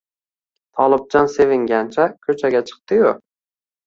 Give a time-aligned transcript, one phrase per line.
[0.77, 3.13] Tolibjon sevingancha ko‘chaga chiqdi-yu